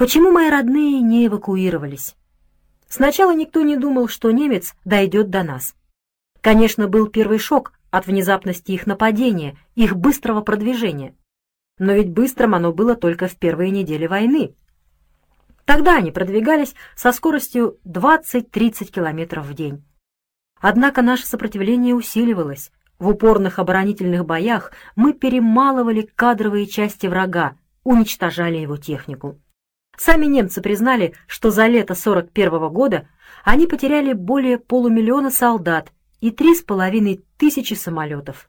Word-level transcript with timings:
Почему 0.00 0.32
мои 0.32 0.48
родные 0.48 1.02
не 1.02 1.26
эвакуировались? 1.26 2.16
Сначала 2.88 3.34
никто 3.34 3.60
не 3.60 3.76
думал, 3.76 4.08
что 4.08 4.30
немец 4.30 4.74
дойдет 4.86 5.28
до 5.28 5.42
нас. 5.42 5.74
Конечно, 6.40 6.88
был 6.88 7.08
первый 7.08 7.38
шок 7.38 7.74
от 7.90 8.06
внезапности 8.06 8.72
их 8.72 8.86
нападения, 8.86 9.58
их 9.74 9.94
быстрого 9.94 10.40
продвижения. 10.40 11.14
Но 11.78 11.92
ведь 11.92 12.08
быстрым 12.08 12.54
оно 12.54 12.72
было 12.72 12.94
только 12.94 13.28
в 13.28 13.36
первые 13.36 13.70
недели 13.70 14.06
войны. 14.06 14.54
Тогда 15.66 15.96
они 15.98 16.12
продвигались 16.12 16.74
со 16.96 17.12
скоростью 17.12 17.76
20-30 17.84 18.86
километров 18.86 19.44
в 19.44 19.52
день. 19.52 19.84
Однако 20.62 21.02
наше 21.02 21.26
сопротивление 21.26 21.94
усиливалось. 21.94 22.72
В 22.98 23.06
упорных 23.06 23.58
оборонительных 23.58 24.24
боях 24.24 24.72
мы 24.96 25.12
перемалывали 25.12 26.08
кадровые 26.16 26.66
части 26.66 27.06
врага, 27.06 27.58
уничтожали 27.84 28.56
его 28.56 28.78
технику. 28.78 29.38
Сами 29.96 30.26
немцы 30.26 30.62
признали, 30.62 31.14
что 31.26 31.50
за 31.50 31.66
лето 31.66 31.94
41 31.94 32.54
-го 32.54 32.70
года 32.70 33.08
они 33.44 33.66
потеряли 33.66 34.12
более 34.12 34.58
полумиллиона 34.58 35.30
солдат 35.30 35.92
и 36.20 36.30
три 36.30 36.54
с 36.54 36.62
половиной 36.62 37.24
тысячи 37.36 37.74
самолетов. 37.74 38.48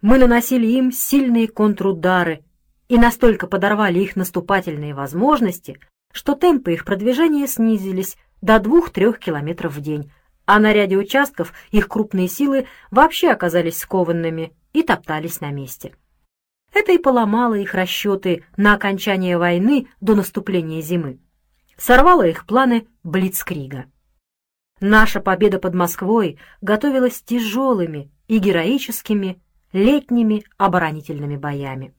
Мы 0.00 0.18
наносили 0.18 0.66
им 0.66 0.92
сильные 0.92 1.48
контрудары 1.48 2.44
и 2.88 2.98
настолько 2.98 3.46
подорвали 3.46 4.00
их 4.00 4.16
наступательные 4.16 4.94
возможности, 4.94 5.78
что 6.12 6.34
темпы 6.34 6.74
их 6.74 6.84
продвижения 6.84 7.46
снизились 7.46 8.16
до 8.42 8.56
2-3 8.56 9.18
километров 9.18 9.74
в 9.74 9.80
день, 9.80 10.12
а 10.46 10.58
на 10.58 10.72
ряде 10.72 10.96
участков 10.96 11.52
их 11.70 11.88
крупные 11.88 12.28
силы 12.28 12.66
вообще 12.90 13.30
оказались 13.30 13.78
скованными 13.78 14.52
и 14.74 14.82
топтались 14.82 15.40
на 15.40 15.50
месте. 15.50 15.94
Это 16.74 16.92
и 16.92 16.98
поломало 16.98 17.54
их 17.54 17.72
расчеты 17.72 18.44
на 18.56 18.74
окончание 18.74 19.38
войны 19.38 19.86
до 20.00 20.16
наступления 20.16 20.82
зимы. 20.82 21.20
Сорвало 21.76 22.26
их 22.26 22.46
планы 22.46 22.88
Блицкрига. 23.04 23.86
Наша 24.80 25.20
победа 25.20 25.60
под 25.60 25.74
Москвой 25.74 26.38
готовилась 26.60 27.22
тяжелыми 27.22 28.10
и 28.26 28.38
героическими 28.38 29.40
летними 29.72 30.44
оборонительными 30.58 31.36
боями. 31.36 31.94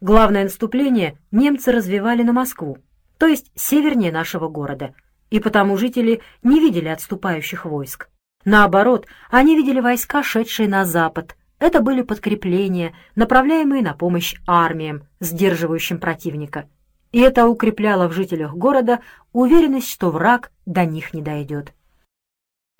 Главное 0.00 0.44
наступление 0.44 1.18
немцы 1.32 1.72
развивали 1.72 2.22
на 2.22 2.32
Москву, 2.32 2.78
то 3.18 3.26
есть 3.26 3.50
севернее 3.54 4.12
нашего 4.12 4.48
города, 4.48 4.94
и 5.30 5.40
потому 5.40 5.76
жители 5.76 6.20
не 6.42 6.60
видели 6.60 6.88
отступающих 6.88 7.64
войск. 7.64 8.08
Наоборот, 8.44 9.06
они 9.30 9.56
видели 9.56 9.80
войска, 9.80 10.22
шедшие 10.22 10.68
на 10.68 10.84
запад. 10.84 11.36
Это 11.62 11.80
были 11.80 12.02
подкрепления, 12.02 12.92
направляемые 13.14 13.84
на 13.84 13.94
помощь 13.94 14.34
армиям, 14.48 15.06
сдерживающим 15.20 16.00
противника. 16.00 16.68
И 17.12 17.20
это 17.20 17.46
укрепляло 17.46 18.08
в 18.08 18.12
жителях 18.12 18.52
города 18.52 18.98
уверенность, 19.32 19.88
что 19.88 20.10
враг 20.10 20.50
до 20.66 20.84
них 20.84 21.14
не 21.14 21.22
дойдет. 21.22 21.72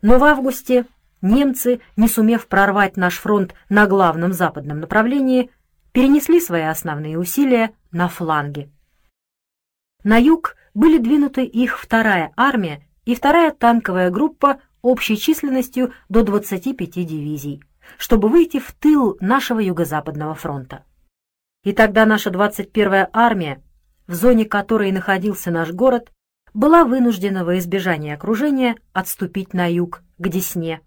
Но 0.01 0.19
в 0.19 0.25
августе 0.25 0.87
немцы, 1.21 1.81
не 1.97 2.09
сумев 2.09 2.49
прорвать 2.49 2.97
наш 2.97 3.19
фронт 3.19 3.55
на 3.69 3.87
главном 3.87 4.33
западном 4.33 4.81
направлении, 4.81 5.53
перенесли 5.93 6.41
свои 6.41 6.63
основные 6.63 7.17
усилия 7.21 7.75
на 7.93 8.09
фланги. 8.09 8.69
На 10.03 10.17
юг 10.17 10.57
были 10.75 10.99
двинуты 10.99 11.45
их 11.45 11.79
вторая 11.79 12.33
армия 12.37 12.85
и 13.05 13.15
вторая 13.15 13.53
танковая 13.53 14.11
группа 14.11 14.61
общей 14.83 15.17
численностью 15.17 15.93
до 16.09 16.25
25 16.25 17.07
дивизий, 17.07 17.63
чтобы 17.99 18.29
выйти 18.29 18.59
в 18.59 18.73
тыл 18.73 19.17
нашего 19.21 19.61
юго-западного 19.61 20.35
фронта. 20.35 20.85
И 21.65 21.73
тогда 21.73 22.07
наша 22.07 22.31
21-я 22.31 23.09
армия, 23.13 23.63
в 24.07 24.15
зоне 24.15 24.45
которой 24.45 24.91
находился 24.93 25.51
наш 25.51 25.71
город, 25.71 26.13
была 26.55 26.85
вынуждена 26.85 27.45
во 27.45 27.59
избежание 27.59 28.15
окружения 28.15 28.77
отступить 28.93 29.55
на 29.55 29.71
юг, 29.71 30.03
к 30.19 30.29
Десне. 30.29 30.81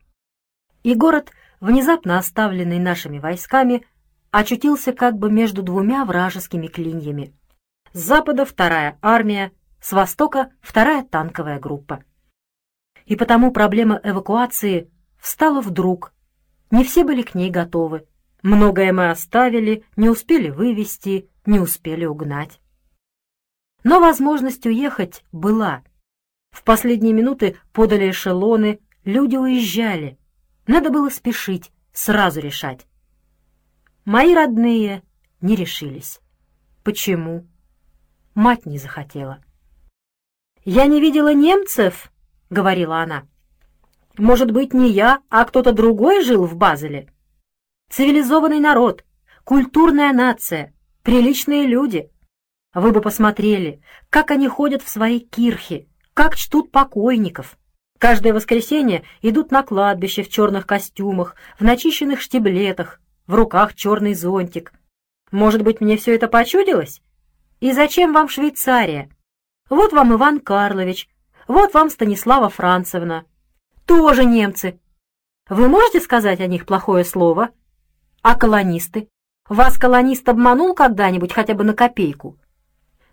И 0.84 0.94
город, 0.94 1.32
внезапно 1.60 2.18
оставленный 2.18 2.80
нашими 2.80 3.20
войсками, 3.20 3.86
очутился 4.32 4.92
как 4.94 5.18
бы 5.18 5.32
между 5.32 5.64
двумя 5.64 6.06
вражескими 6.06 6.68
клиньями. 6.68 7.34
С 7.94 8.00
запада 8.00 8.46
вторая 8.46 9.00
армия, 9.02 9.52
с 9.80 9.94
востока 9.94 10.52
вторая 10.62 11.04
танковая 11.04 11.60
группа. 11.60 12.04
И 13.06 13.16
потому 13.16 13.52
проблема 13.52 14.00
эвакуации 14.04 14.92
встала 15.18 15.62
вдруг. 15.62 16.14
Не 16.72 16.84
все 16.84 17.04
были 17.04 17.22
к 17.22 17.36
ней 17.36 17.50
готовы. 17.50 18.08
Многое 18.42 18.94
мы 18.94 19.10
оставили, 19.10 19.84
не 19.96 20.10
успели 20.10 20.50
вывести, 20.50 21.30
не 21.46 21.60
успели 21.60 22.06
угнать. 22.06 22.60
Но 23.84 24.00
возможность 24.00 24.66
уехать 24.66 25.24
была. 25.32 25.84
В 26.52 26.64
последние 26.64 27.14
минуты 27.14 27.58
подали 27.72 28.10
эшелоны, 28.10 28.80
люди 29.04 29.36
уезжали. 29.36 30.18
Надо 30.68 30.90
было 30.90 31.10
спешить, 31.10 31.72
сразу 31.92 32.40
решать. 32.40 32.88
Мои 34.06 34.34
родные 34.34 35.04
не 35.42 35.56
решились. 35.56 36.20
Почему? 36.84 37.48
Мать 38.36 38.66
не 38.66 38.78
захотела. 38.78 39.42
«Я 40.64 40.88
не 40.88 41.00
видела 41.00 41.32
немцев»,— 41.32 42.12
говорила 42.50 43.02
она. 43.02 43.28
«Может 44.18 44.52
быть, 44.52 44.74
не 44.74 44.90
я, 44.90 45.22
а 45.30 45.46
кто-то 45.46 45.74
другой 45.74 46.24
жил 46.24 46.46
в 46.46 46.56
Базеле? 46.56 47.10
Цивилизованный 47.90 48.60
народ, 48.60 49.04
культурная 49.44 50.14
нация, 50.14 50.74
приличные 51.04 51.68
люди. 51.68 52.10
Вы 52.74 52.92
бы 52.92 53.02
посмотрели, 53.02 53.82
как 54.10 54.32
они 54.32 54.48
ходят 54.48 54.82
в 54.82 54.90
свои 54.90 55.20
кирхи, 55.20 55.88
как 56.14 56.36
чтут 56.36 56.72
покойников. 56.72 57.58
Каждое 58.00 58.34
воскресенье 58.34 59.04
идут 59.22 59.52
на 59.52 59.64
кладбище 59.64 60.24
в 60.24 60.30
черных 60.30 60.66
костюмах, 60.66 61.36
в 61.58 61.64
начищенных 61.64 62.20
штиблетах, 62.20 63.00
в 63.28 63.36
руках 63.36 63.76
черный 63.76 64.14
зонтик. 64.14 64.74
Может 65.32 65.62
быть, 65.64 65.82
мне 65.82 65.98
все 65.98 66.16
это 66.16 66.28
почудилось? 66.28 67.02
И 67.60 67.72
зачем 67.72 68.14
вам 68.14 68.30
Швейцария? 68.30 69.10
Вот 69.70 69.94
вам 69.94 70.14
Иван 70.14 70.40
Карлович, 70.40 71.10
вот 71.48 71.74
вам 71.74 71.90
Станислава 71.90 72.50
Францевна. 72.50 73.26
Тоже 73.86 74.26
немцы. 74.26 74.80
Вы 75.48 75.68
можете 75.68 76.00
сказать 76.00 76.40
о 76.40 76.48
них 76.48 76.66
плохое 76.66 77.06
слово? 77.06 77.52
А 78.22 78.36
колонисты? 78.36 79.10
Вас 79.48 79.78
колонист 79.78 80.28
обманул 80.28 80.74
когда-нибудь 80.74 81.32
хотя 81.32 81.54
бы 81.54 81.64
на 81.64 81.74
копейку? 81.74 82.40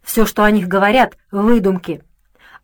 Все, 0.03 0.25
что 0.25 0.45
о 0.45 0.51
них 0.51 0.67
говорят, 0.67 1.19
выдумки. 1.31 2.03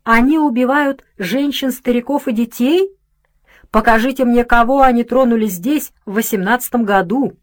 Они 0.04 0.38
убивают 0.38 1.04
женщин, 1.18 1.70
стариков 1.70 2.28
и 2.28 2.32
детей? 2.32 2.97
Покажите 3.70 4.24
мне, 4.24 4.44
кого 4.44 4.80
они 4.80 5.04
тронули 5.04 5.47
здесь 5.47 5.92
в 6.06 6.14
восемнадцатом 6.14 6.84
году. 6.84 7.36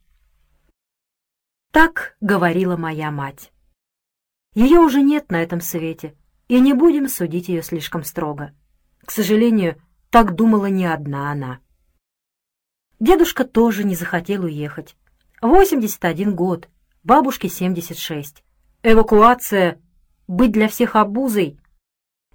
Так 1.71 2.15
говорила 2.21 2.75
моя 2.75 3.11
мать. 3.11 3.51
Ее 4.55 4.79
уже 4.79 5.01
нет 5.01 5.29
на 5.29 5.43
этом 5.43 5.61
свете, 5.61 6.15
и 6.47 6.59
не 6.59 6.73
будем 6.73 7.07
судить 7.07 7.49
ее 7.49 7.61
слишком 7.61 8.03
строго. 8.03 8.53
К 9.05 9.11
сожалению, 9.11 9.79
так 10.09 10.35
думала 10.35 10.67
не 10.67 10.85
одна 10.85 11.31
она. 11.31 11.59
Дедушка 12.99 13.43
тоже 13.43 13.83
не 13.83 13.95
захотел 13.95 14.45
уехать. 14.45 14.95
81 15.41 16.35
год, 16.35 16.69
бабушке 17.03 17.49
76. 17.49 18.43
Эвакуация, 18.83 19.81
быть 20.27 20.51
для 20.51 20.67
всех 20.67 20.95
обузой. 20.95 21.59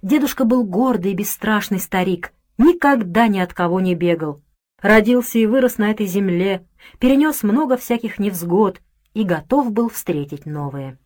Дедушка 0.01 0.45
был 0.45 0.63
гордый 0.63 1.11
и 1.11 1.15
бесстрашный 1.15 1.79
старик, 1.79 2.33
никогда 2.57 3.27
ни 3.27 3.39
от 3.39 3.53
кого 3.53 3.79
не 3.79 3.95
бегал. 3.95 4.39
Родился 4.81 5.39
и 5.39 5.45
вырос 5.45 5.77
на 5.77 5.91
этой 5.91 6.05
земле, 6.07 6.65
перенес 6.99 7.43
много 7.43 7.77
всяких 7.77 8.17
невзгод 8.17 8.81
и 9.13 9.23
готов 9.23 9.71
был 9.71 9.89
встретить 9.89 10.45
новые. 10.45 10.97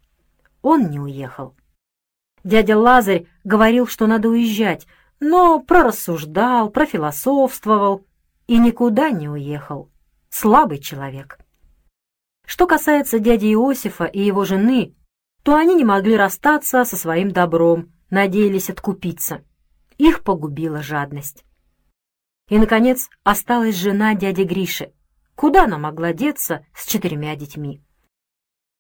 Он 0.62 0.90
не 0.90 1.00
уехал. 1.00 1.56
Дядя 2.44 2.78
Лазарь 2.78 3.26
говорил, 3.44 3.88
что 3.88 4.08
надо 4.08 4.30
уезжать, 4.30 4.88
но 5.26 5.60
прорассуждал, 5.60 6.70
профилософствовал 6.70 8.06
и 8.46 8.60
никуда 8.60 9.10
не 9.10 9.28
уехал. 9.28 9.90
Слабый 10.30 10.78
человек. 10.78 11.40
Что 12.46 12.68
касается 12.68 13.18
дяди 13.18 13.48
Иосифа 13.48 14.06
и 14.06 14.22
его 14.22 14.46
жены, 14.46 14.94
то 15.42 15.56
они 15.56 15.74
не 15.74 15.84
могли 15.84 16.16
расстаться 16.16 16.86
со 16.86 16.96
своим 16.96 17.32
добром, 17.32 17.92
надеялись 18.12 18.70
откупиться. 18.70 19.44
Их 19.98 20.24
погубила 20.24 20.84
жадность. 20.84 21.44
И, 22.48 22.60
наконец, 22.60 23.10
осталась 23.24 23.76
жена 23.76 24.14
дяди 24.14 24.44
Гриши. 24.44 24.94
Куда 25.34 25.64
она 25.64 25.80
могла 25.80 26.14
деться 26.14 26.64
с 26.76 26.86
четырьмя 26.86 27.36
детьми? 27.36 27.82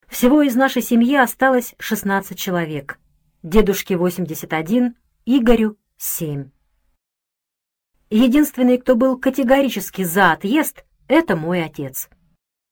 Всего 0.07 0.43
из 0.43 0.55
нашей 0.55 0.83
семьи 0.83 1.15
осталось 1.15 1.73
16 1.79 2.37
человек. 2.37 2.99
Дедушке 3.41 3.97
81, 3.97 4.95
Игорю 5.25 5.79
7. 6.07 6.51
Единственный, 8.11 8.77
кто 8.77 8.95
был 8.95 9.17
категорически 9.17 10.03
за 10.03 10.33
отъезд, 10.33 10.85
это 11.07 11.35
мой 11.35 11.63
отец. 11.63 12.09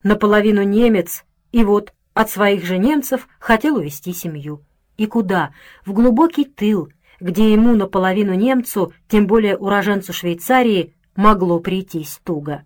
Наполовину 0.04 0.62
немец, 0.62 1.26
и 1.52 1.64
вот 1.64 1.94
от 2.14 2.30
своих 2.30 2.64
же 2.64 2.78
немцев 2.78 3.28
хотел 3.40 3.78
увести 3.78 4.14
семью. 4.14 4.64
И 4.98 5.08
куда? 5.08 5.52
В 5.84 5.94
глубокий 5.94 6.46
тыл, 6.46 6.90
где 7.20 7.52
ему 7.52 7.76
наполовину 7.76 8.36
немцу, 8.36 8.94
тем 9.10 9.26
более 9.26 9.58
уроженцу 9.58 10.14
Швейцарии, 10.14 10.96
могло 11.16 11.60
прийтись 11.60 12.22
туго. 12.24 12.64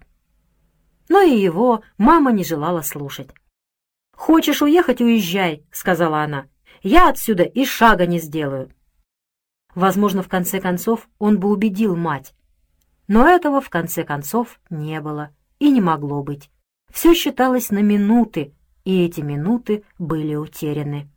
Но 1.07 1.21
и 1.21 1.39
его 1.39 1.81
мама 1.97 2.33
не 2.33 2.43
желала 2.43 2.81
слушать. 2.81 3.29
«Хочешь 4.15 4.61
уехать— 4.61 4.99
уезжай»,— 5.01 5.63
сказала 5.71 6.23
она. 6.23 6.47
«Я 6.83 7.07
отсюда 7.07 7.43
и 7.43 7.63
шага 7.63 8.05
не 8.05 8.19
сделаю». 8.19 8.69
Возможно, 9.77 10.23
в 10.23 10.27
конце 10.27 10.59
концов 10.59 11.07
он 11.19 11.39
бы 11.39 11.51
убедил 11.51 11.95
мать. 11.95 12.33
Но 13.07 13.27
этого 13.27 13.61
в 13.61 13.69
конце 13.69 14.03
концов 14.03 14.59
не 14.71 14.99
было 15.01 15.29
и 15.59 15.69
не 15.69 15.81
могло 15.81 16.23
быть. 16.23 16.49
Все 16.91 17.13
считалось 17.13 17.69
на 17.69 17.83
минуты, 17.83 18.55
и 18.85 19.05
эти 19.05 19.21
минуты 19.21 19.83
были 19.99 20.33
утеряны. 20.33 21.11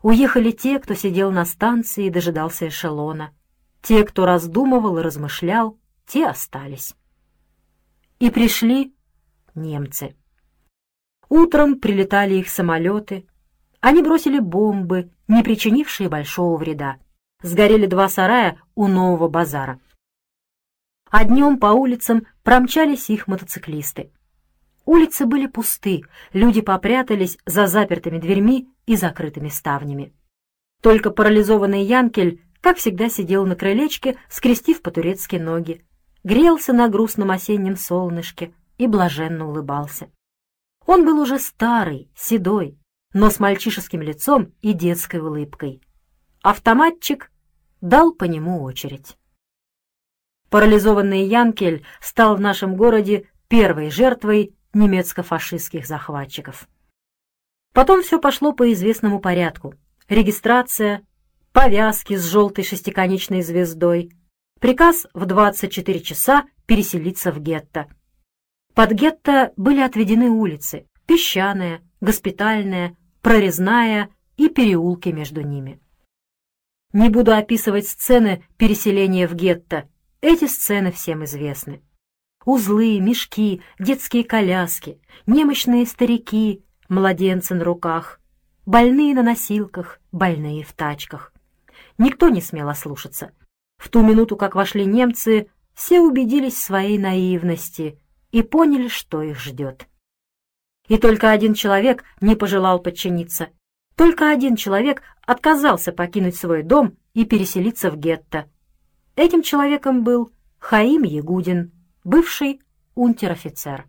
Уехали 0.00 0.50
те, 0.50 0.78
кто 0.78 0.94
сидел 0.94 1.30
на 1.30 1.44
станции 1.44 2.06
и 2.06 2.10
дожидался 2.10 2.68
эшелона. 2.68 3.34
Те, 3.82 4.02
кто 4.02 4.24
раздумывал 4.24 4.96
и 4.96 5.02
размышлял, 5.02 5.78
те 6.06 6.26
остались. 6.26 6.94
И 8.18 8.30
пришли 8.30 8.94
немцы. 9.54 10.16
Утром 11.28 11.78
прилетали 11.78 12.36
их 12.36 12.48
самолеты. 12.48 13.26
Они 13.80 14.02
бросили 14.02 14.38
бомбы, 14.38 15.10
не 15.28 15.42
причинившие 15.42 16.08
большого 16.08 16.56
вреда. 16.56 16.96
Сгорели 17.42 17.86
два 17.86 18.08
сарая 18.08 18.60
у 18.74 18.88
нового 18.88 19.28
базара. 19.28 19.78
А 21.08 21.24
днем 21.24 21.58
по 21.58 21.66
улицам 21.66 22.26
промчались 22.42 23.10
их 23.10 23.28
мотоциклисты. 23.28 24.10
Улицы 24.84 25.24
были 25.24 25.46
пусты, 25.46 26.02
люди 26.32 26.60
попрятались 26.60 27.38
за 27.46 27.66
запертыми 27.66 28.18
дверьми 28.18 28.68
и 28.86 28.96
закрытыми 28.96 29.50
ставнями. 29.50 30.12
Только 30.82 31.10
парализованный 31.10 31.84
Янкель, 31.84 32.42
как 32.60 32.78
всегда, 32.78 33.08
сидел 33.08 33.46
на 33.46 33.54
крылечке, 33.54 34.16
скрестив 34.28 34.82
по-турецки 34.82 35.36
ноги, 35.36 35.84
грелся 36.24 36.72
на 36.72 36.88
грустном 36.88 37.30
осеннем 37.30 37.76
солнышке 37.76 38.52
и 38.78 38.86
блаженно 38.88 39.48
улыбался. 39.48 40.10
Он 40.86 41.04
был 41.04 41.20
уже 41.20 41.38
старый, 41.38 42.10
седой, 42.16 42.78
но 43.12 43.30
с 43.30 43.38
мальчишеским 43.38 44.02
лицом 44.02 44.52
и 44.60 44.72
детской 44.72 45.20
улыбкой. 45.20 45.82
Автоматчик 46.50 47.30
дал 47.82 48.14
по 48.14 48.24
нему 48.24 48.62
очередь. 48.62 49.18
Парализованный 50.48 51.24
Янкель 51.24 51.84
стал 52.00 52.36
в 52.36 52.40
нашем 52.40 52.74
городе 52.74 53.28
первой 53.48 53.90
жертвой 53.90 54.56
немецко-фашистских 54.72 55.86
захватчиков. 55.86 56.66
Потом 57.74 58.00
все 58.02 58.18
пошло 58.18 58.54
по 58.54 58.72
известному 58.72 59.20
порядку. 59.20 59.74
Регистрация, 60.08 61.02
повязки 61.52 62.16
с 62.16 62.24
желтой 62.24 62.64
шестиконечной 62.64 63.42
звездой, 63.42 64.10
приказ 64.58 65.06
в 65.12 65.26
24 65.26 66.00
часа 66.00 66.46
переселиться 66.64 67.30
в 67.30 67.40
гетто. 67.40 67.88
Под 68.72 68.92
гетто 68.92 69.52
были 69.58 69.80
отведены 69.80 70.30
улицы– 70.30 70.86
Песчаная, 71.06 71.82
Госпитальная, 72.00 72.96
Прорезная 73.20 74.08
и 74.38 74.48
переулки 74.48 75.10
между 75.10 75.42
ними. 75.42 75.78
Не 76.92 77.10
буду 77.10 77.34
описывать 77.34 77.86
сцены 77.86 78.44
переселения 78.56 79.28
в 79.28 79.34
гетто, 79.34 79.88
эти 80.20 80.46
сцены 80.46 80.90
всем 80.90 81.24
известны. 81.24 81.82
Узлы, 82.44 82.98
мешки, 82.98 83.60
детские 83.78 84.24
коляски, 84.24 85.00
немощные 85.26 85.84
старики, 85.84 86.64
младенцы 86.88 87.54
на 87.54 87.62
руках, 87.62 88.20
больные 88.64 89.14
на 89.14 89.22
носилках, 89.22 90.00
больные 90.12 90.64
в 90.64 90.72
тачках. 90.72 91.34
Никто 91.98 92.30
не 92.30 92.40
смел 92.40 92.68
ослушаться. 92.68 93.32
В 93.76 93.90
ту 93.90 94.02
минуту, 94.02 94.36
как 94.36 94.54
вошли 94.54 94.86
немцы, 94.86 95.50
все 95.74 96.00
убедились 96.00 96.54
в 96.54 96.64
своей 96.64 96.98
наивности 96.98 98.00
и 98.32 98.42
поняли, 98.42 98.88
что 98.88 99.22
их 99.22 99.38
ждет. 99.38 99.86
И 100.88 100.96
только 100.96 101.30
один 101.30 101.52
человек 101.52 102.02
не 102.20 102.34
пожелал 102.34 102.80
подчиниться. 102.80 103.48
Только 103.98 104.30
один 104.30 104.54
человек 104.54 105.02
отказался 105.26 105.90
покинуть 105.90 106.36
свой 106.36 106.62
дом 106.62 106.96
и 107.14 107.24
переселиться 107.24 107.90
в 107.90 107.96
гетто. 107.96 108.48
Этим 109.16 109.42
человеком 109.42 110.04
был 110.04 110.30
Хаим 110.60 111.02
Ягудин, 111.02 111.72
бывший 112.04 112.62
унтер-офицер. 112.94 113.88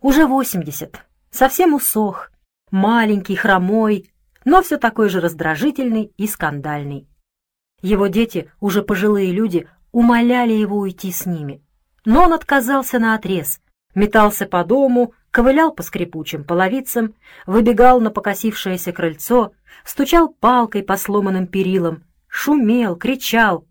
Уже 0.00 0.26
восемьдесят, 0.26 1.06
совсем 1.30 1.74
усох, 1.74 2.32
маленький, 2.72 3.36
хромой, 3.36 4.12
но 4.44 4.62
все 4.62 4.78
такой 4.78 5.08
же 5.10 5.20
раздражительный 5.20 6.12
и 6.16 6.26
скандальный. 6.26 7.06
Его 7.82 8.08
дети, 8.08 8.50
уже 8.58 8.82
пожилые 8.82 9.30
люди, 9.30 9.68
умоляли 9.92 10.54
его 10.54 10.78
уйти 10.78 11.12
с 11.12 11.24
ними. 11.24 11.62
Но 12.04 12.24
он 12.24 12.32
отказался 12.32 12.98
наотрез, 12.98 13.60
метался 13.94 14.46
по 14.46 14.64
дому, 14.64 15.14
ковылял 15.30 15.72
по 15.72 15.82
скрипучим 15.82 16.44
половицам, 16.44 17.14
выбегал 17.46 18.00
на 18.00 18.10
покосившееся 18.10 18.92
крыльцо, 18.92 19.52
стучал 19.84 20.28
палкой 20.28 20.82
по 20.82 20.96
сломанным 20.96 21.46
перилам, 21.46 22.04
шумел, 22.28 22.96
кричал. 22.96 23.66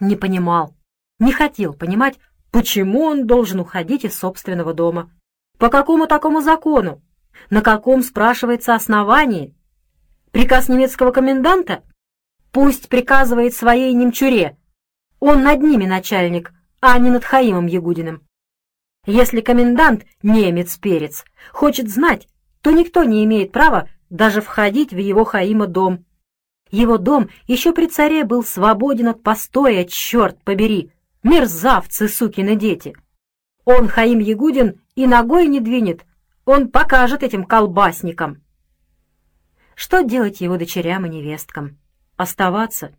Не 0.00 0.16
понимал, 0.16 0.74
не 1.18 1.32
хотел 1.32 1.74
понимать, 1.74 2.18
почему 2.50 3.02
он 3.02 3.26
должен 3.26 3.60
уходить 3.60 4.04
из 4.04 4.16
собственного 4.16 4.72
дома. 4.72 5.10
По 5.58 5.68
какому 5.68 6.06
такому 6.06 6.40
закону? 6.40 7.02
На 7.50 7.62
каком, 7.62 8.02
спрашивается, 8.02 8.74
основании? 8.74 9.54
Приказ 10.30 10.68
немецкого 10.68 11.10
коменданта? 11.10 11.82
Пусть 12.52 12.88
приказывает 12.88 13.54
своей 13.54 13.92
немчуре. 13.92 14.56
Он 15.20 15.42
над 15.42 15.60
ними 15.60 15.86
начальник, 15.86 16.52
а 16.80 16.98
не 16.98 17.10
над 17.10 17.24
Хаимом 17.24 17.66
Ягудиным. 17.66 18.27
Если 19.06 19.40
комендант, 19.40 20.04
немец-перец, 20.22 21.24
хочет 21.52 21.88
знать, 21.88 22.28
то 22.60 22.70
никто 22.70 23.04
не 23.04 23.24
имеет 23.24 23.52
права 23.52 23.88
даже 24.10 24.40
входить 24.40 24.92
в 24.92 24.98
его 24.98 25.24
Хаима 25.24 25.66
дом. 25.66 26.04
Его 26.70 26.98
дом 26.98 27.30
еще 27.46 27.72
при 27.72 27.86
царе 27.86 28.24
был 28.24 28.44
свободен 28.44 29.08
от 29.08 29.22
постоя, 29.22 29.84
черт 29.84 30.42
побери, 30.42 30.90
мерзавцы, 31.22 32.08
сукины 32.08 32.56
дети. 32.56 32.94
Он, 33.64 33.88
Хаим 33.88 34.18
Ягудин, 34.18 34.80
и 34.94 35.06
ногой 35.06 35.46
не 35.46 35.60
двинет, 35.60 36.04
он 36.44 36.68
покажет 36.68 37.22
этим 37.22 37.44
колбасникам. 37.44 38.42
Что 39.74 40.02
делать 40.02 40.40
его 40.40 40.56
дочерям 40.56 41.06
и 41.06 41.08
невесткам? 41.08 41.78
Оставаться? 42.16 42.92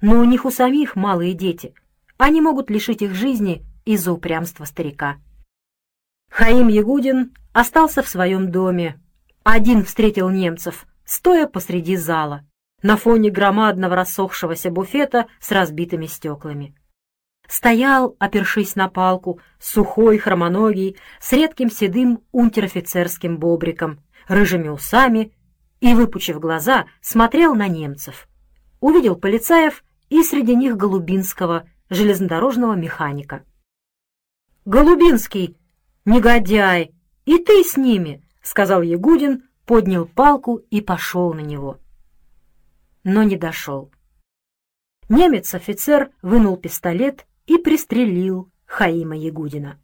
Но 0.00 0.18
у 0.18 0.24
них 0.24 0.44
у 0.44 0.50
самих 0.50 0.96
малые 0.96 1.34
дети. 1.34 1.74
Они 2.16 2.40
могут 2.40 2.70
лишить 2.70 3.02
их 3.02 3.14
жизни 3.14 3.64
из-за 3.84 4.12
упрямства 4.12 4.64
старика. 4.64 5.18
Хаим 6.32 6.68
Ягудин 6.68 7.34
остался 7.52 8.02
в 8.02 8.08
своем 8.08 8.50
доме. 8.50 8.98
Один 9.44 9.84
встретил 9.84 10.30
немцев, 10.30 10.86
стоя 11.04 11.46
посреди 11.46 11.94
зала, 11.94 12.46
на 12.80 12.96
фоне 12.96 13.30
громадного 13.30 13.96
рассохшегося 13.96 14.70
буфета 14.70 15.26
с 15.40 15.50
разбитыми 15.50 16.06
стеклами. 16.06 16.74
Стоял, 17.46 18.16
опершись 18.18 18.76
на 18.76 18.88
палку, 18.88 19.40
сухой, 19.60 20.16
хромоногий, 20.16 20.96
с 21.20 21.32
редким 21.32 21.70
седым 21.70 22.22
унтер-офицерским 22.32 23.36
бобриком, 23.36 24.00
рыжими 24.26 24.68
усами 24.68 25.36
и, 25.80 25.92
выпучив 25.92 26.40
глаза, 26.40 26.86
смотрел 27.02 27.54
на 27.54 27.68
немцев. 27.68 28.26
Увидел 28.80 29.16
полицаев 29.16 29.84
и 30.08 30.22
среди 30.22 30.56
них 30.56 30.78
Голубинского, 30.78 31.68
железнодорожного 31.90 32.72
механика. 32.72 33.44
«Голубинский!» 34.64 35.58
«Негодяй! 36.04 36.94
И 37.24 37.38
ты 37.38 37.62
с 37.62 37.76
ними!»— 37.76 38.22
сказал 38.42 38.82
Ягудин, 38.82 39.48
поднял 39.66 40.06
палку 40.06 40.56
и 40.56 40.80
пошел 40.80 41.32
на 41.32 41.40
него. 41.40 41.78
Но 43.04 43.22
не 43.22 43.36
дошел. 43.36 43.92
Немец-офицер 45.08 46.10
вынул 46.22 46.56
пистолет 46.56 47.26
и 47.46 47.56
пристрелил 47.58 48.50
Хаима 48.64 49.16
Ягудина. 49.16 49.78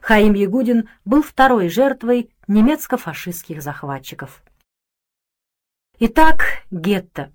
Хаим 0.00 0.34
Ягудин 0.34 0.88
был 1.04 1.22
второй 1.22 1.68
жертвой 1.68 2.30
немецко-фашистских 2.46 3.62
захватчиков. 3.62 4.42
Итак, 5.98 6.64
гетто. 6.70 7.32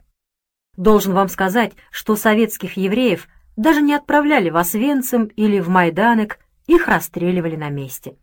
Должен 0.77 1.13
вам 1.13 1.29
сказать, 1.29 1.73
что 1.89 2.15
советских 2.15 2.77
евреев 2.77 3.27
даже 3.55 3.81
не 3.81 3.93
отправляли 3.93 4.51
в 4.51 4.57
Освенцим 4.57 5.25
или 5.25 5.59
в 5.59 5.67
Майданек 5.67 6.39
их 6.75 6.87
расстреливали 6.87 7.55
на 7.55 7.69
месте. 7.69 8.17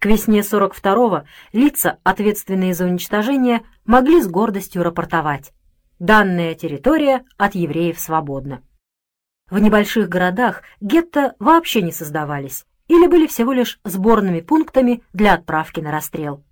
К 0.00 0.06
весне 0.06 0.40
42-го 0.40 1.24
лица, 1.52 1.98
ответственные 2.04 2.74
за 2.74 2.86
уничтожение, 2.86 3.62
могли 3.84 4.22
с 4.22 4.28
гордостью 4.28 4.82
рапортовать. 4.82 5.52
Данная 5.98 6.54
территория 6.54 7.24
от 7.36 7.54
евреев 7.54 7.98
свободна. 7.98 8.62
В 9.50 9.58
небольших 9.58 10.08
городах 10.08 10.62
гетто 10.80 11.34
вообще 11.38 11.82
не 11.82 11.90
создавались 11.90 12.64
или 12.86 13.06
были 13.06 13.26
всего 13.26 13.52
лишь 13.52 13.80
сборными 13.84 14.40
пунктами 14.40 15.02
для 15.12 15.34
отправки 15.34 15.80
на 15.80 15.90
расстрел. 15.90 16.44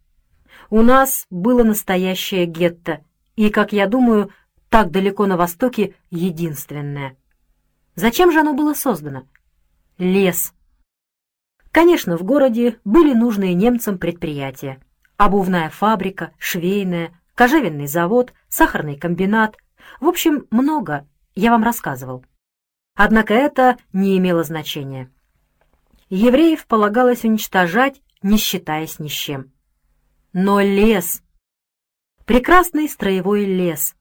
У 0.68 0.82
нас 0.82 1.26
было 1.30 1.62
настоящее 1.62 2.46
гетто, 2.46 3.04
и, 3.36 3.50
как 3.50 3.72
я 3.72 3.86
думаю, 3.86 4.32
так 4.68 4.90
далеко 4.90 5.26
на 5.26 5.36
востоке 5.36 5.94
единственное. 6.10 7.16
Зачем 7.94 8.32
же 8.32 8.40
оно 8.40 8.54
было 8.54 8.74
создано? 8.74 9.26
Лес. 9.98 10.52
Конечно, 11.76 12.16
в 12.16 12.22
городе 12.22 12.78
были 12.86 13.12
нужные 13.12 13.52
немцам 13.52 13.98
предприятия. 13.98 14.80
Обувная 15.18 15.68
фабрика, 15.68 16.32
швейная, 16.38 17.12
кожевенный 17.34 17.86
завод, 17.86 18.32
сахарный 18.48 18.96
комбинат. 18.96 19.58
В 20.00 20.08
общем, 20.08 20.46
много, 20.50 21.06
я 21.34 21.50
вам 21.50 21.62
рассказывал. 21.62 22.24
Однако 22.94 23.34
это 23.34 23.76
не 23.92 24.16
имело 24.16 24.42
значения. 24.42 25.10
Евреев 26.08 26.64
полагалось 26.64 27.24
уничтожать, 27.24 28.00
не 28.22 28.38
считаясь 28.38 28.98
ни 28.98 29.08
с 29.08 29.12
чем. 29.12 29.52
Но 30.32 30.62
лес, 30.62 31.22
прекрасный 32.24 32.88
строевой 32.88 33.44
лес, 33.44 33.94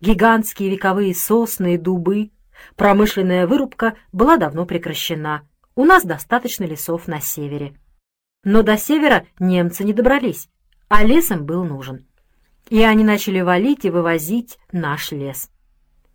гигантские 0.00 0.70
вековые 0.70 1.16
сосны 1.16 1.74
и 1.74 1.78
дубы, 1.78 2.30
промышленная 2.76 3.48
вырубка 3.48 3.96
была 4.12 4.36
давно 4.36 4.66
прекращена. 4.66 5.48
У 5.78 5.84
нас 5.84 6.04
достаточно 6.04 6.64
лесов 6.64 7.06
на 7.06 7.20
севере. 7.20 7.72
Но 8.42 8.64
до 8.64 8.76
севера 8.76 9.24
немцы 9.38 9.84
не 9.84 9.92
добрались, 9.92 10.48
а 10.88 11.04
лес 11.04 11.30
им 11.30 11.46
был 11.46 11.62
нужен. 11.62 12.04
И 12.68 12.82
они 12.82 13.04
начали 13.04 13.40
валить 13.42 13.84
и 13.84 13.90
вывозить 13.90 14.58
наш 14.72 15.12
лес. 15.12 15.52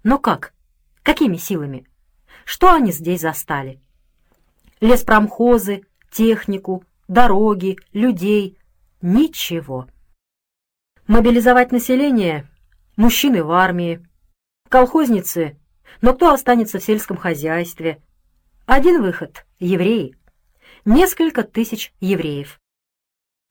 Но 0.03 0.20
как? 0.20 0.53
Какими 1.01 1.38
силами? 1.38 1.88
Что 2.43 2.74
они 2.74 2.91
здесь 2.91 3.22
застали? 3.22 3.79
Леспромхозы, 4.82 5.86
технику, 6.12 6.84
дороги, 7.08 7.77
людей. 7.93 8.58
Ничего. 9.01 9.88
Мобилизовать 11.08 11.72
население? 11.72 12.50
Мужчины 12.98 13.46
в 13.46 13.51
армии. 13.51 14.05
Колхозницы? 14.67 15.58
Но 16.01 16.13
кто 16.13 16.34
останется 16.34 16.79
в 16.79 16.84
сельском 16.84 17.15
хозяйстве? 17.15 18.01
Один 18.65 19.01
выход— 19.01 19.46
евреи. 19.60 20.15
Несколько 20.86 21.43
тысяч 21.43 21.93
евреев. 22.00 22.62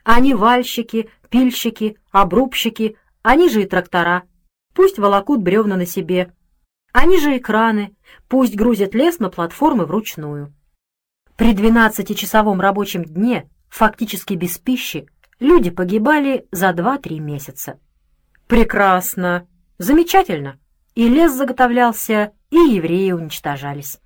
Они 0.05 0.35
вальщики, 0.35 1.11
пильщики, 1.29 1.99
обрубщики, 2.11 2.97
они 3.23 3.51
же 3.51 3.63
и 3.63 3.67
трактора. 3.67 4.23
Пусть 4.75 4.99
волокут 4.99 5.43
бревна 5.43 5.77
на 5.77 5.85
себе. 5.85 6.35
Они 6.93 7.19
же 7.19 7.37
и 7.37 7.41
краны, 7.41 7.95
пусть 8.29 8.57
грузят 8.57 8.95
лес 8.95 9.19
на 9.19 9.29
платформы 9.29 9.85
вручную. 9.85 10.55
При 11.37 11.55
12-часовом 11.55 12.61
рабочем 12.61 13.05
дне, 13.05 13.51
фактически 13.69 14.33
без 14.33 14.59
пищи, 14.59 15.09
люди 15.41 15.71
погибали 15.71 16.47
за 16.53 16.71
2-3 16.71 17.19
месяца. 17.19 17.79
Прекрасно, 18.47 19.47
замечательно. 19.77 20.59
И 20.95 21.09
лес 21.09 21.33
заготовлялся, 21.33 22.33
и 22.51 22.57
евреи 22.57 23.13
уничтожались. 23.13 24.02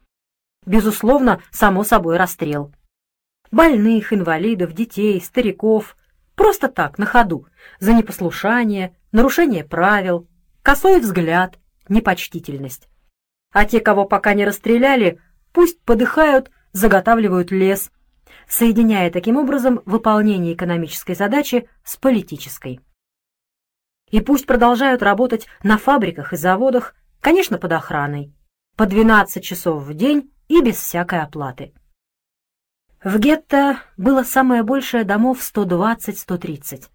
Безусловно, 0.67 1.41
само 1.53 1.85
собой 1.85 2.17
расстрел. 2.17 2.75
Больных, 3.53 4.13
инвалидов, 4.13 4.73
детей, 4.73 5.21
стариков. 5.21 5.97
Просто 6.35 6.69
так, 6.69 6.99
на 6.99 7.07
ходу, 7.07 7.47
за 7.79 7.95
непослушание, 7.95 8.95
нарушение 9.13 9.65
правил, 9.65 10.29
косой 10.63 11.01
взгляд, 11.01 11.59
непочтительность. 11.89 12.89
А 13.53 13.65
те, 13.65 13.81
кого 13.81 14.05
пока 14.05 14.35
не 14.35 14.45
расстреляли, 14.45 15.21
пусть 15.53 15.81
подыхают, 15.83 16.51
заготавливают 16.73 17.53
лес, 17.53 17.91
соединяя 18.49 19.11
таким 19.11 19.37
образом 19.37 19.81
выполнение 19.87 20.53
экономической 20.53 21.15
задачи 21.15 21.69
с 21.85 21.97
политической. 21.97 22.81
И 24.11 24.21
пусть 24.21 24.47
продолжают 24.47 25.03
работать 25.03 25.47
на 25.63 25.79
фабриках 25.79 26.33
и 26.33 26.37
заводах, 26.37 26.95
конечно, 27.21 27.57
под 27.57 27.73
охраной, 27.73 28.35
по 28.77 28.87
12 28.87 29.43
часов 29.43 29.83
в 29.85 29.95
день 29.95 30.31
и 30.49 30.63
без 30.63 30.77
всякой 30.77 31.23
оплаты. 31.23 31.73
В 33.03 33.19
гетто 33.19 33.79
было 33.97 34.23
самое 34.23 34.63
большее 34.63 35.05
домов 35.05 35.39
120-130. 35.41 36.89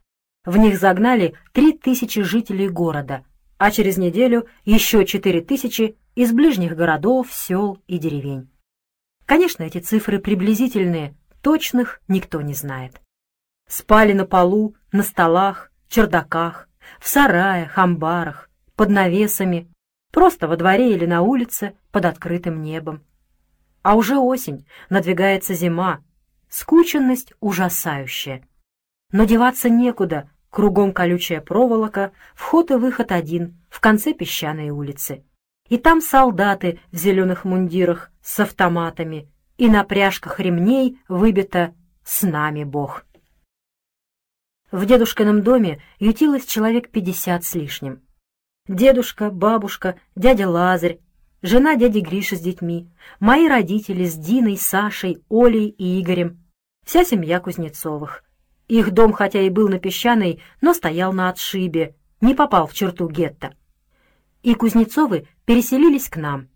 В 0.45 0.57
них 0.57 0.79
загнали 0.79 1.35
3000 1.53 2.21
жителей 2.23 2.67
города, 2.67 3.23
а 3.57 3.71
через 3.71 3.97
неделю 3.97 4.47
еще 4.65 5.05
4000 5.05 5.95
из 6.15 6.31
ближних 6.33 6.75
городов, 6.75 7.31
сел 7.31 7.77
и 7.87 7.97
деревень. 7.97 8.49
Конечно, 9.25 9.63
эти 9.63 9.77
цифры 9.77 10.19
приблизительные, 10.19 11.15
точных 11.41 12.01
никто 12.07 12.41
не 12.41 12.53
знает. 12.53 12.99
Спали 13.69 14.13
на 14.13 14.25
полу, 14.25 14.75
на 14.91 15.03
столах, 15.03 15.71
чердаках, 15.87 16.67
в 16.99 17.07
сараях, 17.07 17.77
амбарах, 17.77 18.49
под 18.75 18.89
навесами, 18.89 19.71
просто 20.11 20.47
во 20.47 20.57
дворе 20.57 20.93
или 20.93 21.05
на 21.05 21.21
улице 21.21 21.75
под 21.91 22.05
открытым 22.05 22.61
небом. 22.61 23.03
А 23.83 23.95
уже 23.95 24.17
осень, 24.17 24.67
надвигается 24.89 25.53
зима, 25.53 26.03
скученность 26.49 27.33
ужасающая. 27.39 28.47
Но 29.11 29.25
деваться 29.25 29.69
некуда, 29.69 30.29
кругом 30.49 30.93
колючая 30.93 31.41
проволока, 31.41 32.11
вход 32.35 32.71
и 32.71 32.75
выход 32.75 33.11
один, 33.11 33.59
в 33.69 33.79
конце 33.79 34.13
песчаной 34.13 34.69
улицы. 34.69 35.23
И 35.67 35.77
там 35.77 36.01
солдаты 36.01 36.79
в 36.91 36.97
зеленых 36.97 37.45
мундирах 37.45 38.11
с 38.21 38.39
автоматами, 38.39 39.29
и 39.57 39.69
на 39.69 39.83
пряжках 39.83 40.39
ремней 40.39 40.99
выбито 41.07 41.73
«С 42.03 42.23
нами 42.23 42.63
Бог». 42.63 43.05
В 44.71 44.85
дедушкином 44.85 45.41
доме 45.41 45.81
ютилось 45.99 46.45
человек 46.45 46.91
пятьдесят 46.91 47.43
с 47.43 47.55
лишним. 47.55 48.01
Дедушка, 48.67 49.29
бабушка, 49.29 49.99
дядя 50.15 50.47
Лазарь, 50.47 50.99
жена 51.41 51.75
дяди 51.75 51.99
Гриши 51.99 52.35
с 52.35 52.39
детьми, 52.39 52.89
мои 53.19 53.47
родители 53.47 54.05
с 54.05 54.15
Диной, 54.15 54.57
Сашей, 54.57 55.23
Олей 55.29 55.69
и 55.69 56.01
Игорем, 56.01 56.39
вся 56.85 57.03
семья 57.03 57.39
Кузнецовых. 57.39 58.23
Их 58.67 58.91
дом, 58.91 59.11
хотя 59.13 59.41
и 59.41 59.49
был 59.49 59.67
на 59.67 59.79
песчаной, 59.79 60.41
но 60.61 60.73
стоял 60.73 61.11
на 61.13 61.29
отшибе, 61.29 61.95
не 62.21 62.35
попал 62.35 62.67
в 62.67 62.73
черту 62.73 63.09
гетто. 63.09 63.53
И 64.43 64.53
Кузнецовы 64.55 65.27
переселились 65.45 66.09
к 66.09 66.17
нам. 66.17 66.47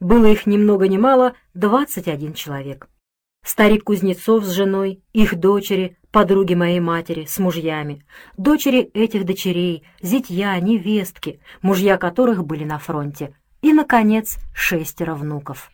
Было 0.00 0.26
их 0.26 0.46
ни 0.46 0.56
много 0.56 0.88
ни 0.88 0.96
мало, 0.96 1.34
двадцать 1.54 2.08
один 2.08 2.34
человек. 2.34 2.88
Старик 3.44 3.84
Кузнецов 3.84 4.44
с 4.44 4.50
женой, 4.50 5.02
их 5.12 5.38
дочери, 5.38 5.96
подруги 6.10 6.54
моей 6.54 6.80
матери 6.80 7.26
с 7.26 7.38
мужьями, 7.38 8.04
дочери 8.36 8.80
этих 8.92 9.24
дочерей, 9.24 9.84
зятья, 10.02 10.58
невестки, 10.58 11.40
мужья 11.62 11.96
которых 11.96 12.44
были 12.44 12.64
на 12.64 12.78
фронте, 12.78 13.36
и, 13.62 13.72
наконец, 13.72 14.38
шестеро 14.54 15.14
внуков. 15.14 15.70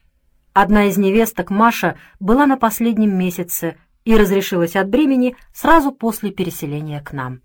Одна 0.52 0.84
из 0.84 0.98
невесток, 0.98 1.50
Маша, 1.50 1.96
была 2.20 2.46
на 2.46 2.56
последнем 2.56 3.16
месяце 3.16 3.76
и 4.04 4.16
разрешилась 4.16 4.76
от 4.76 4.88
бремени 4.88 5.36
сразу 5.54 5.92
после 5.92 6.30
переселения 6.30 7.00
к 7.00 7.12
нам. 7.12 7.40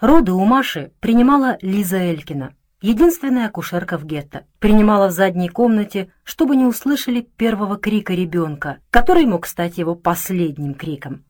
Роды 0.00 0.32
у 0.32 0.44
Маши 0.44 0.92
принимала 1.00 1.58
Лиза 1.60 1.98
Элькина, 1.98 2.54
единственная 2.80 3.46
акушерка 3.46 3.98
в 3.98 4.04
гетто. 4.04 4.46
Принимала 4.58 5.08
в 5.08 5.12
задней 5.12 5.48
комнате, 5.48 6.12
чтобы 6.22 6.56
не 6.56 6.64
услышали 6.64 7.20
первого 7.20 7.76
крика 7.76 8.14
ребенка, 8.14 8.78
который 8.90 9.26
мог 9.26 9.46
стать 9.46 9.78
его 9.78 9.94
последним 9.94 10.74
криком. 10.74 11.24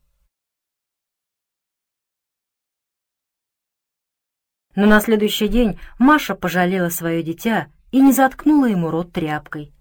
Но 4.75 4.85
на 4.85 4.99
следующий 4.99 5.47
день 5.47 5.79
Маша 5.97 6.35
пожалела 6.35 6.89
свое 6.89 7.23
дитя 7.23 7.67
и 7.97 7.99
не 7.99 8.13
заткнула 8.13 8.67
ему 8.67 8.91
рот 8.91 9.11
тряпкой. 9.11 9.73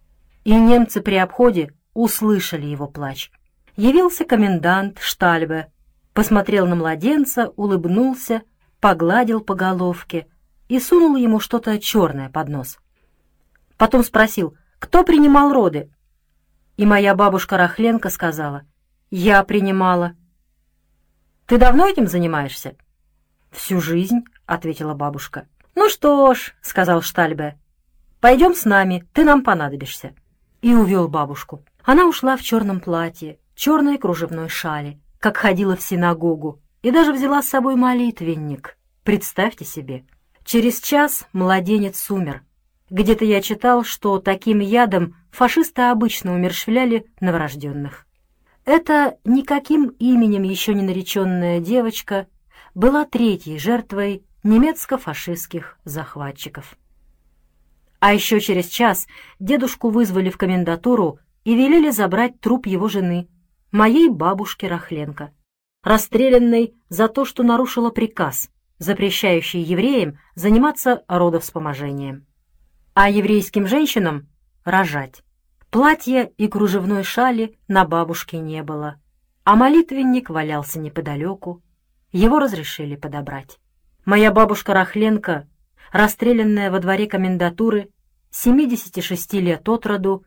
И 0.44 0.54
немцы 0.54 1.02
при 1.02 1.16
обходе 1.16 1.74
услышали 1.92 2.64
его 2.64 2.88
плач. 2.88 3.30
Явился 3.76 4.24
комендант 4.24 5.00
Штальбе, 5.00 5.70
посмотрел 6.14 6.66
на 6.66 6.76
младенца, 6.76 7.52
улыбнулся, 7.56 8.40
погладил 8.80 9.42
по 9.42 9.54
головке 9.54 10.28
и 10.68 10.80
сунул 10.80 11.16
ему 11.16 11.40
что-то 11.40 11.78
черное 11.78 12.30
под 12.30 12.48
нос. 12.48 12.78
Потом 13.76 14.02
спросил, 14.02 14.56
кто 14.78 15.04
принимал 15.04 15.52
роды? 15.52 15.90
И 16.78 16.86
моя 16.86 17.14
бабушка 17.14 17.58
Рахленко 17.58 18.08
сказала, 18.08 18.62
я 19.10 19.44
принимала. 19.44 20.14
Ты 21.44 21.58
давно 21.58 21.86
этим 21.86 22.06
занимаешься? 22.06 22.76
Всю 23.50 23.78
жизнь, 23.82 24.24
ответила 24.46 24.94
бабушка. 24.94 25.46
Ну 25.74 25.90
что 25.90 26.32
ж, 26.32 26.54
сказал 26.62 27.02
Штальбе, 27.02 27.58
Пойдем 28.26 28.56
с 28.56 28.64
нами, 28.64 29.04
ты 29.12 29.22
нам 29.22 29.44
понадобишься». 29.44 30.12
И 30.60 30.74
увел 30.74 31.06
бабушку. 31.06 31.64
Она 31.84 32.08
ушла 32.08 32.36
в 32.36 32.42
черном 32.42 32.80
платье, 32.80 33.38
черной 33.54 33.98
кружевной 33.98 34.48
шали, 34.48 34.98
как 35.20 35.36
ходила 35.36 35.76
в 35.76 35.80
синагогу, 35.80 36.60
и 36.82 36.90
даже 36.90 37.12
взяла 37.12 37.40
с 37.40 37.48
собой 37.48 37.76
молитвенник. 37.76 38.78
Представьте 39.04 39.64
себе. 39.64 40.06
Через 40.44 40.80
час 40.80 41.28
младенец 41.32 42.10
умер. 42.10 42.42
Где-то 42.90 43.24
я 43.24 43.40
читал, 43.40 43.84
что 43.84 44.18
таким 44.18 44.58
ядом 44.58 45.14
фашисты 45.30 45.82
обычно 45.82 46.34
умерщвляли 46.34 47.06
новорожденных. 47.20 48.08
Эта 48.64 49.18
никаким 49.24 49.90
именем 50.00 50.42
еще 50.42 50.74
не 50.74 50.82
нареченная 50.82 51.60
девочка 51.60 52.26
была 52.74 53.04
третьей 53.04 53.60
жертвой 53.60 54.24
немецко-фашистских 54.42 55.78
захватчиков. 55.84 56.76
А 58.06 58.12
еще 58.12 58.38
через 58.38 58.68
час 58.68 59.08
дедушку 59.40 59.90
вызвали 59.90 60.30
в 60.30 60.38
комендатуру 60.38 61.18
и 61.42 61.56
велели 61.56 61.90
забрать 61.90 62.40
труп 62.40 62.66
его 62.66 62.86
жены, 62.86 63.26
моей 63.72 64.08
бабушки 64.08 64.64
Рахленко, 64.64 65.32
расстрелянной 65.82 66.76
за 66.88 67.08
то, 67.08 67.24
что 67.24 67.42
нарушила 67.42 67.90
приказ, 67.90 68.48
запрещающий 68.78 69.60
евреям 69.60 70.20
заниматься 70.36 71.02
родовспоможением, 71.08 72.28
а 72.94 73.10
еврейским 73.10 73.66
женщинам— 73.66 74.28
рожать. 74.64 75.24
Платья 75.70 76.30
и 76.38 76.46
кружевной 76.46 77.02
шали 77.02 77.58
на 77.66 77.84
бабушке 77.84 78.38
не 78.38 78.62
было, 78.62 79.00
а 79.42 79.56
молитвенник 79.56 80.30
валялся 80.30 80.78
неподалеку. 80.78 81.60
Его 82.12 82.38
разрешили 82.38 82.94
подобрать. 82.94 83.58
Моя 84.04 84.30
бабушка 84.30 84.74
Рахленко, 84.74 85.48
расстрелянная 85.90 86.70
во 86.70 86.78
дворе 86.78 87.08
комендатуры, 87.08 87.90
76 88.38 89.32
лет 89.34 89.66
от 89.66 89.86
роду, 89.86 90.24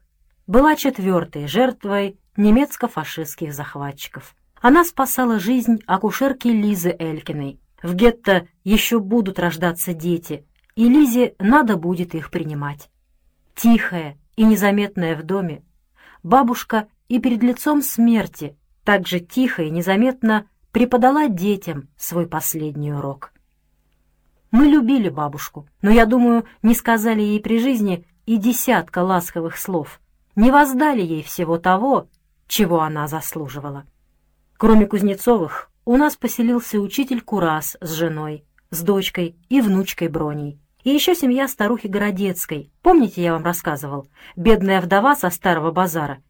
была 0.48 0.75
четвертой 0.75 1.48
жертвой 1.48 2.20
немецко-фашистских 2.38 3.54
захватчиков. 3.54 4.36
Она 4.62 4.84
спасала 4.84 5.39
жизнь 5.39 5.80
акушерки 5.86 6.48
Лизы 6.48 6.96
Элькиной. 6.98 7.60
В 7.84 7.94
гетто 7.94 8.48
еще 8.63 9.00
будут 9.00 9.38
рождаться 9.38 9.94
дети, 9.94 10.44
и 10.75 10.89
Лизе 10.89 11.36
надо 11.38 11.78
будет 11.78 12.16
их 12.16 12.32
принимать. 12.32 12.89
Тихая, 13.56 14.18
и 14.36 14.44
незаметная 14.44 15.16
в 15.16 15.24
доме, 15.24 15.63
бабушка 16.24 16.88
и 17.10 17.20
перед 17.20 17.44
лицом 17.44 17.84
смерти 17.84 18.58
так 18.84 19.06
же 19.06 19.20
тихо 19.20 19.63
и 19.63 19.70
незаметно 19.70 20.48
преподала 20.72 21.28
детям 21.28 21.89
свой 21.96 22.25
последний 22.25 22.92
урок. 22.92 23.34
Мы 24.51 24.65
любили 24.65 25.10
бабушку, 25.10 25.68
но, 25.82 25.91
я 25.91 26.06
думаю, 26.06 26.46
не 26.63 26.74
сказали 26.74 27.22
ей 27.22 27.39
при 27.39 27.60
жизни 27.60 28.06
и 28.25 28.38
десятка 28.38 29.00
ласковых 29.00 29.58
слов, 29.58 30.00
не 30.36 30.51
воздали 30.51 31.01
ей 31.01 31.24
всего 31.24 31.58
того, 31.58 32.08
чего 32.48 32.82
она 32.82 33.08
заслуживала. 33.08 33.86
Кроме 34.58 34.88
Кузнецовых, 34.88 35.70
у 35.86 35.98
нас 35.98 36.15
поселился 36.15 36.79
учитель 36.79 37.22
Курас 37.22 37.77
с 37.79 37.91
женой, 37.91 38.44
с 38.72 38.82
дочкой 38.82 39.36
и 39.50 39.62
внучкой 39.62 40.08
Броней. 40.08 40.60
И 40.84 40.89
еще 40.91 41.13
семья 41.13 41.48
старухи 41.48 41.88
Городецкой. 41.88 42.72
Помните, 42.82 43.22
я 43.22 43.34
вам 43.34 43.44
рассказывал? 43.44 44.08
Бедная 44.36 44.82
вдова 44.82 45.15
со 45.15 45.29
старого 45.29 45.72
базара. 45.72 46.22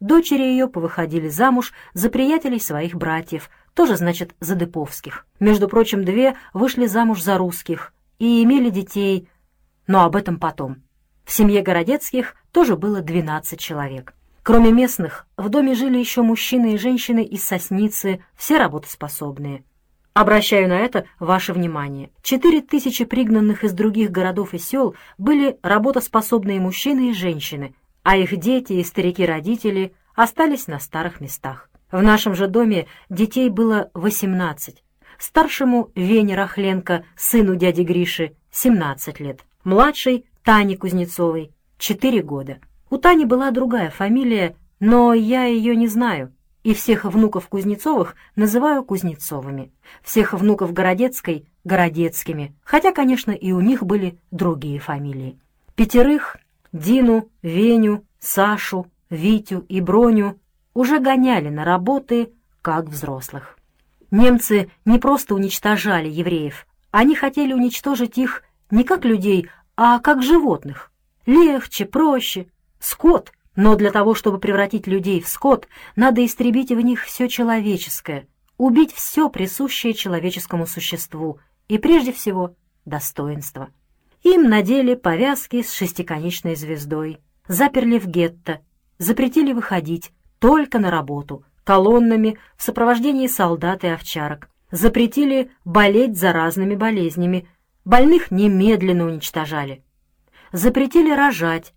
Дочери 0.00 0.42
ее 0.42 0.68
повыходили 0.68 1.28
замуж 1.28 1.72
за 1.94 2.10
приятелей 2.10 2.60
своих 2.60 2.94
братьев, 2.94 3.50
тоже, 3.76 3.96
значит, 3.96 4.34
за 4.40 4.54
Деповских. 4.54 5.26
Между 5.38 5.68
прочим, 5.68 6.02
две 6.02 6.34
вышли 6.54 6.86
замуж 6.86 7.22
за 7.22 7.36
русских 7.36 7.92
и 8.18 8.42
имели 8.42 8.70
детей, 8.70 9.28
но 9.86 10.04
об 10.04 10.16
этом 10.16 10.40
потом. 10.40 10.82
В 11.26 11.32
семье 11.32 11.60
Городецких 11.60 12.34
тоже 12.52 12.76
было 12.76 13.02
12 13.02 13.60
человек. 13.60 14.14
Кроме 14.42 14.72
местных, 14.72 15.26
в 15.36 15.50
доме 15.50 15.74
жили 15.74 15.98
еще 15.98 16.22
мужчины 16.22 16.72
и 16.72 16.78
женщины 16.78 17.22
из 17.22 17.44
Сосницы, 17.44 18.24
все 18.34 18.56
работоспособные. 18.56 19.62
Обращаю 20.14 20.68
на 20.70 20.78
это 20.78 21.04
ваше 21.20 21.52
внимание. 21.52 22.10
Четыре 22.22 22.62
тысячи 22.62 23.04
пригнанных 23.04 23.62
из 23.62 23.74
других 23.74 24.10
городов 24.10 24.54
и 24.54 24.58
сел 24.58 24.94
были 25.18 25.58
работоспособные 25.62 26.60
мужчины 26.60 27.10
и 27.10 27.12
женщины, 27.12 27.74
а 28.02 28.16
их 28.16 28.34
дети 28.38 28.72
и 28.72 28.84
старики-родители 28.84 29.92
остались 30.14 30.66
на 30.66 30.78
старых 30.78 31.20
местах. 31.20 31.68
В 31.90 32.02
нашем 32.02 32.34
же 32.34 32.48
доме 32.48 32.86
детей 33.08 33.48
было 33.48 33.90
18. 33.94 34.82
Старшему 35.18 35.90
Вене 35.94 36.34
Рахленко, 36.36 37.04
сыну 37.16 37.56
дяди 37.56 37.82
Гриши, 37.82 38.36
17 38.50 39.20
лет. 39.20 39.40
Младшей 39.64 40.26
Тане 40.42 40.76
Кузнецовой, 40.76 41.52
4 41.78 42.22
года. 42.22 42.58
У 42.90 42.98
Тани 42.98 43.24
была 43.24 43.50
другая 43.50 43.90
фамилия, 43.90 44.56
но 44.80 45.14
я 45.14 45.44
ее 45.44 45.74
не 45.74 45.88
знаю 45.88 46.32
и 46.66 46.74
всех 46.74 47.04
внуков 47.04 47.46
Кузнецовых 47.46 48.16
называю 48.34 48.82
Кузнецовыми, 48.82 49.70
всех 50.02 50.32
внуков 50.32 50.72
Городецкой— 50.72 51.46
Городецкими, 51.64 52.56
хотя, 52.64 52.90
конечно, 52.90 53.30
и 53.30 53.52
у 53.52 53.60
них 53.60 53.84
были 53.84 54.18
другие 54.32 54.80
фамилии. 54.80 55.38
Пятерых— 55.76 56.38
Дину, 56.72 57.30
Веню, 57.40 58.04
Сашу, 58.18 58.88
Витю 59.10 59.60
и 59.68 59.80
Броню— 59.80 60.40
уже 60.76 61.00
гоняли 61.00 61.48
на 61.48 61.64
работы, 61.64 62.32
как 62.62 62.86
взрослых. 62.86 63.58
Немцы 64.10 64.70
не 64.84 64.98
просто 64.98 65.34
уничтожали 65.34 66.08
евреев, 66.08 66.66
они 66.90 67.14
хотели 67.14 67.52
уничтожить 67.52 68.18
их 68.18 68.42
не 68.70 68.84
как 68.84 69.04
людей, 69.04 69.48
а 69.76 69.98
как 69.98 70.22
животных. 70.22 70.92
Легче, 71.26 71.84
проще. 71.84 72.46
Скот 72.78 73.32
но 73.56 73.74
для 73.74 73.90
того, 73.90 74.14
чтобы 74.14 74.38
превратить 74.38 74.86
людей 74.86 75.20
в 75.20 75.28
скот, 75.28 75.66
надо 75.96 76.24
истребить 76.24 76.70
в 76.70 76.80
них 76.80 77.02
все 77.04 77.26
человеческое, 77.26 78.28
убить 78.58 78.92
все 78.92 79.30
присущее 79.30 79.94
человеческому 79.94 80.66
существу 80.66 81.40
и, 81.66 81.78
прежде 81.78 82.12
всего, 82.12 82.54
достоинство. 82.84 83.70
Им 84.22 84.48
надели 84.48 84.94
повязки 84.94 85.62
с 85.62 85.72
шестиконечной 85.72 86.54
звездой, 86.54 87.18
заперли 87.48 87.98
в 87.98 88.06
гетто, 88.06 88.60
запретили 88.98 89.52
выходить 89.52 90.12
только 90.38 90.78
на 90.78 90.90
работу, 90.90 91.44
колоннами 91.64 92.38
в 92.56 92.62
сопровождении 92.62 93.26
солдат 93.26 93.84
и 93.84 93.88
овчарок, 93.88 94.48
запретили 94.70 95.50
болеть 95.64 96.18
заразными 96.18 96.74
болезнями, 96.74 97.48
больных 97.84 98.30
немедленно 98.30 99.06
уничтожали, 99.06 99.82
запретили 100.52 101.10
рожать, 101.10 101.72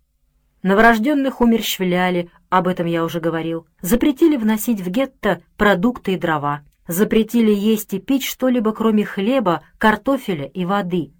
Новорожденных 0.62 1.40
умерщвляли, 1.40 2.30
об 2.50 2.68
этом 2.68 2.86
я 2.86 3.04
уже 3.04 3.20
говорил. 3.20 3.66
Запретили 3.80 4.36
вносить 4.36 4.80
в 4.80 4.90
гетто 4.90 5.42
продукты 5.56 6.14
и 6.14 6.16
дрова. 6.18 6.62
Запретили 6.86 7.52
есть 7.52 7.94
и 7.94 7.98
пить 7.98 8.24
что-либо, 8.24 8.72
кроме 8.72 9.04
хлеба, 9.04 9.62
картофеля 9.78 10.44
и 10.44 10.64
воды. 10.66 11.12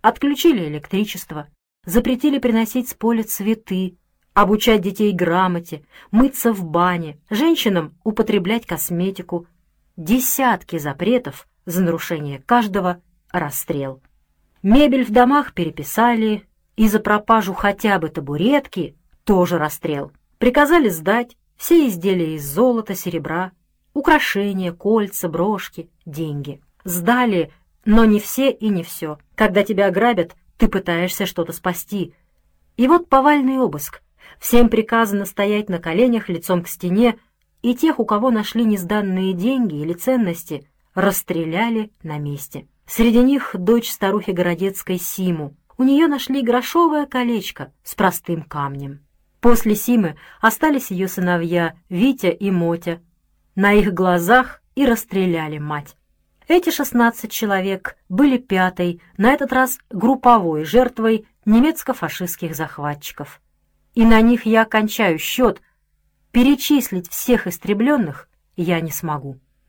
Отключили 0.00 0.68
электричество. 0.68 1.48
Запретили 1.84 2.38
приносить 2.38 2.88
с 2.88 2.94
поля 2.94 3.24
цветы, 3.24 3.96
обучать 4.42 4.82
детей 4.82 5.12
грамоте, 5.12 5.82
мыться 6.12 6.52
в 6.52 6.64
бане, 6.64 7.18
женщинам 7.28 7.94
употреблять 8.04 8.66
косметику. 8.66 9.48
Десятки 9.96 10.78
запретов 10.78 11.48
за 11.66 11.82
нарушение 11.82 12.40
каждого— 12.46 13.02
расстрел. 13.32 14.00
Мебель 14.62 15.04
в 15.04 15.10
домах 15.10 15.54
переписали, 15.54 16.44
и 16.76 16.88
за 16.88 17.00
пропажу 17.00 17.52
хотя 17.52 17.98
бы 17.98 18.10
табуретки 18.10 18.96
тоже 19.24 19.58
расстрел. 19.58 20.12
Приказали 20.38 20.88
сдать 20.88 21.36
все 21.56 21.88
изделия 21.88 22.36
из 22.36 22.46
золота, 22.46 22.94
серебра, 22.94 23.50
украшения, 23.92 24.72
кольца, 24.72 25.28
брошки, 25.28 25.90
деньги. 26.06 26.60
Сдали, 26.84 27.50
но 27.84 28.04
не 28.04 28.20
все 28.20 28.52
и 28.52 28.68
не 28.68 28.84
все. 28.84 29.18
Когда 29.34 29.64
тебя 29.64 29.86
ограбят, 29.86 30.36
ты 30.58 30.68
пытаешься 30.68 31.26
что-то 31.26 31.52
спасти. 31.52 32.14
И 32.76 32.86
вот 32.86 33.08
повальный 33.08 33.58
обыск. 33.58 34.00
Всем 34.38 34.68
приказано 34.68 35.24
стоять 35.24 35.68
на 35.68 35.78
коленях 35.78 36.28
лицом 36.28 36.62
к 36.62 36.68
стене, 36.68 37.18
и 37.62 37.74
тех, 37.74 37.98
у 37.98 38.04
кого 38.04 38.30
нашли 38.30 38.64
несданные 38.64 39.32
деньги 39.32 39.76
или 39.76 39.92
ценности, 39.92 40.68
расстреляли 40.94 41.90
на 42.02 42.18
месте. 42.18 42.66
Среди 42.86 43.18
них 43.18 43.50
дочь 43.54 43.90
старухи 43.90 44.30
Городецкой 44.30 44.98
Симу, 44.98 45.54
у 45.76 45.82
нее 45.82 46.06
нашли 46.08 46.42
грошовое 46.42 47.06
колечко 47.06 47.72
с 47.84 47.94
простым 47.94 48.42
камнем. 48.42 49.00
После 49.40 49.76
Симы 49.76 50.16
остались 50.40 50.90
ее 50.90 51.06
сыновья 51.06 51.74
Витя 51.88 52.30
и 52.30 52.50
Мотя. 52.50 53.00
На 53.54 53.72
их 53.72 53.92
глазах 53.92 54.62
и 54.74 54.84
расстреляли 54.84 55.58
мать. 55.58 55.96
Эти 56.48 56.70
16 56.70 57.30
человек 57.30 57.96
были 58.08 58.38
пятой, 58.38 59.02
на 59.16 59.32
этот 59.32 59.52
раз 59.52 59.78
групповой 59.90 60.64
жертвой 60.64 61.26
немецко-фашистских 61.44 62.56
захватчиков. 62.56 63.40
И 63.98 64.04
на 64.04 64.20
них 64.20 64.46
я 64.46 64.64
кончаю 64.64 65.18
счет. 65.18 65.60
Перечислить 66.30 67.10
всех 67.10 67.48
истребленных 67.48 68.28
я 68.54 68.80
не 68.80 68.92
смогу. 68.92 69.40